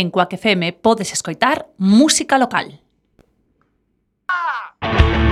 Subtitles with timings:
[0.00, 2.80] en Coac FM podes escoitar música local.
[4.28, 5.29] Ah!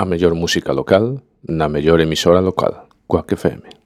[0.00, 3.79] a mellor música local na mellor emisora local, Coac FM.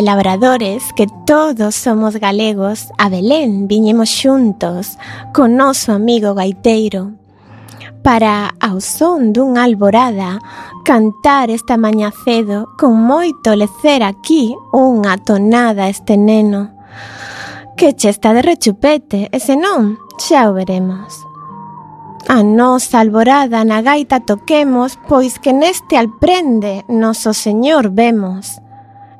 [0.00, 4.96] de labradores que todos somos galegos, a Belén viñemos xuntos
[5.34, 7.12] con noso amigo gaiteiro
[8.02, 10.40] para, ao son dunha alborada,
[10.88, 16.72] cantar esta maña cedo con moito lecer aquí unha tonada este neno.
[17.76, 21.12] Que che está de rechupete, e senón, xa o veremos.
[22.24, 28.64] A nosa alborada na gaita toquemos, pois que neste alprende noso Señor vemos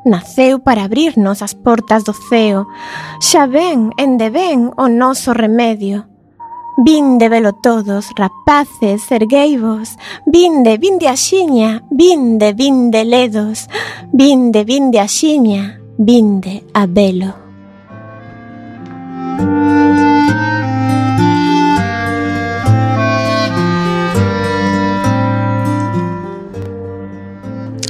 [0.05, 2.67] naceu para abrirnos as portas do ceo.
[3.21, 6.07] Xa ven, en ven, o noso remedio.
[6.83, 13.69] Vinde velo todos, rapaces, ergueivos, vinde, vinde a xiña, vinde, vinde ledos,
[14.13, 17.35] vinde, vinde a xiña, vinde a velo.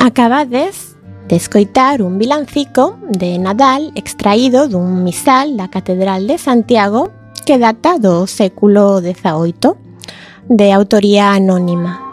[0.02, 0.89] Acabades
[1.30, 7.14] de escoitar un vilancico de Nadal extraído dun misal da Catedral de Santiago
[7.46, 9.78] que data do século XVIII,
[10.50, 12.09] de autoría anónima.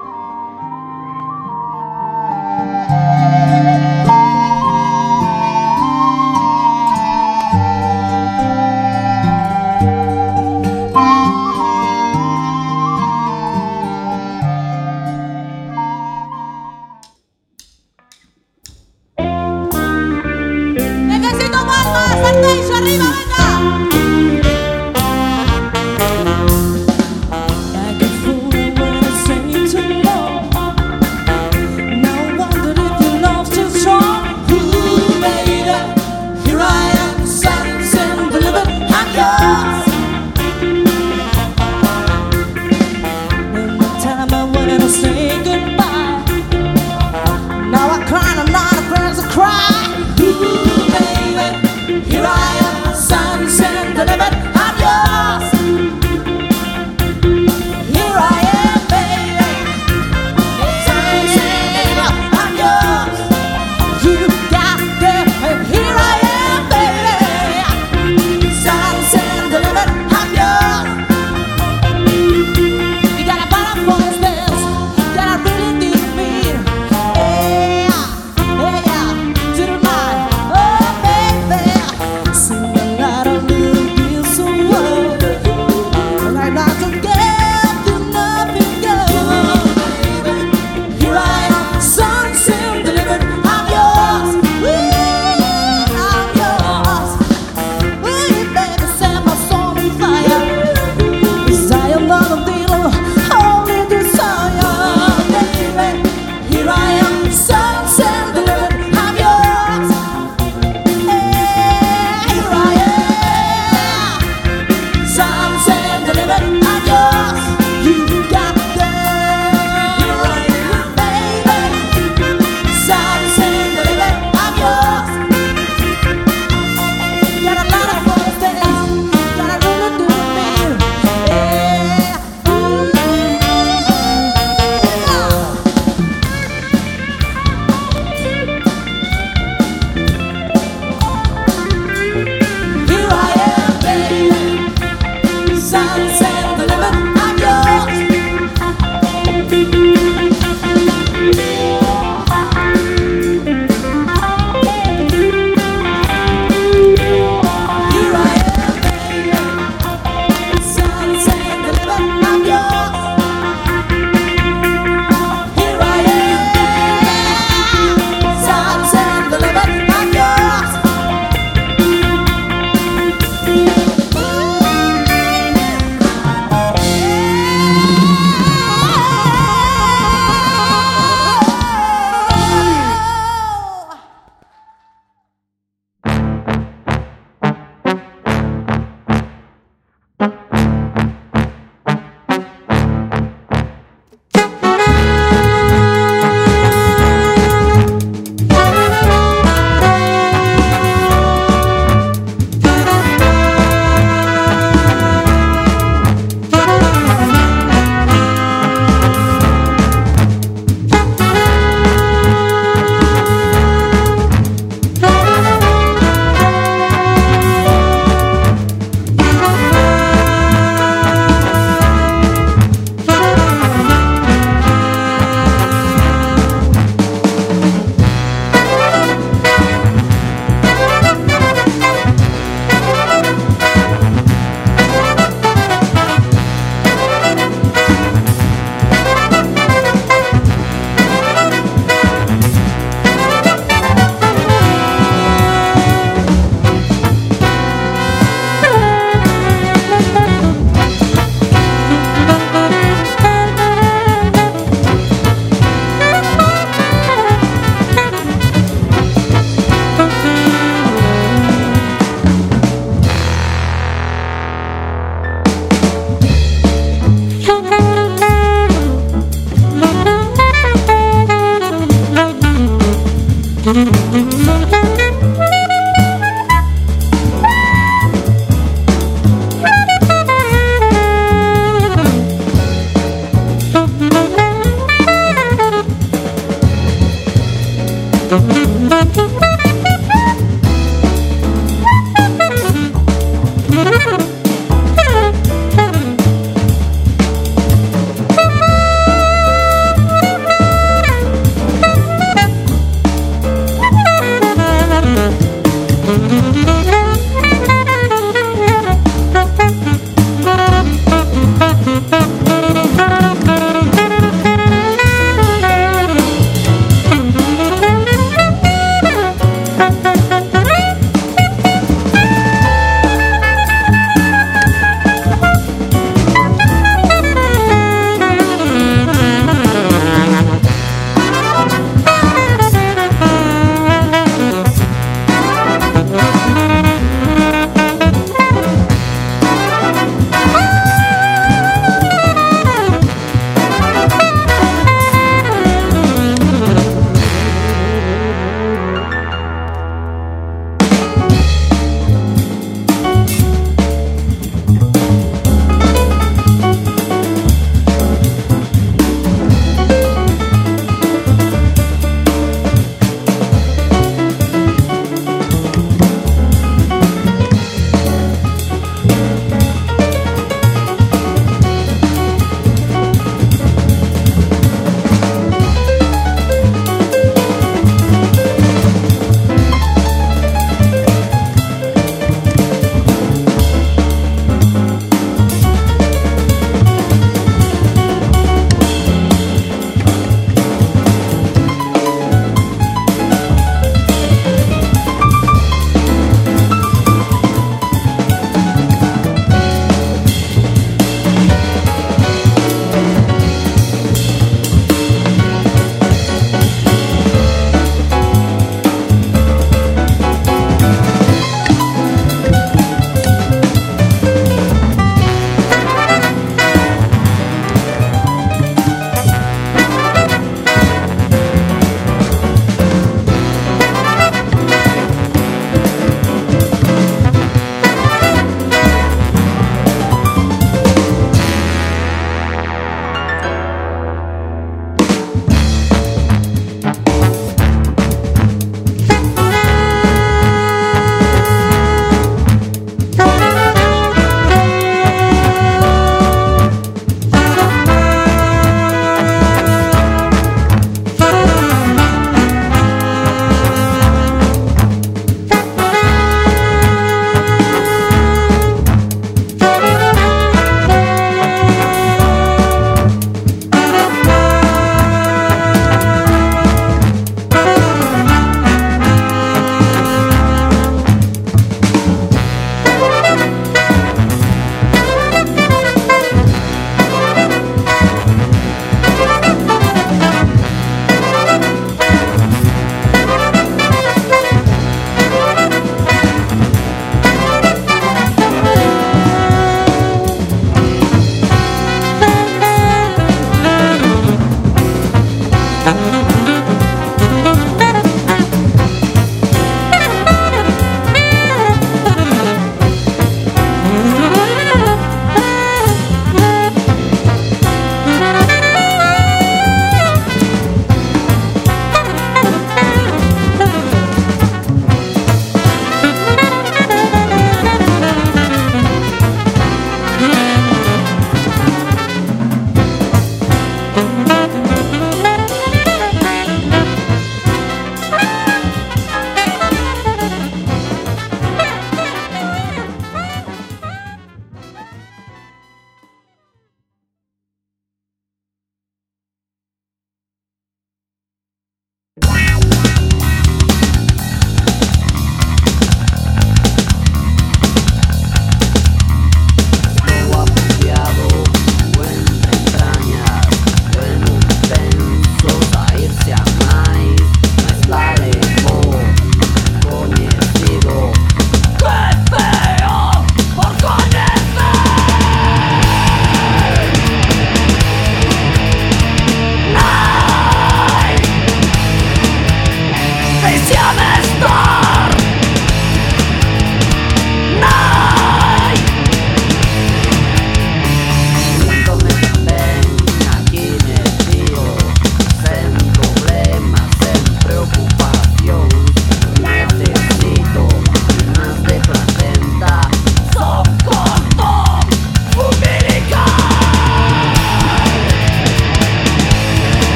[106.70, 107.32] I am.
[107.32, 107.77] So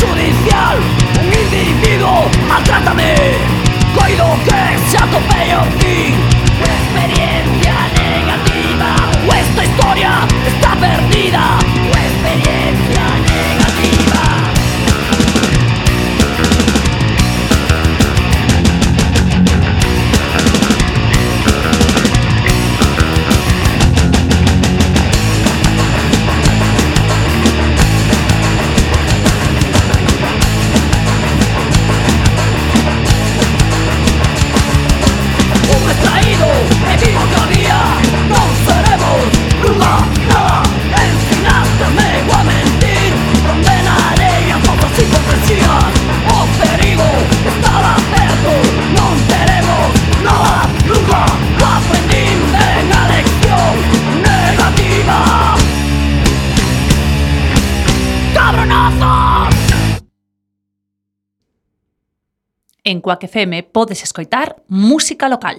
[0.00, 0.29] Shoot!
[63.10, 65.58] Coac FM podes escoitar música local.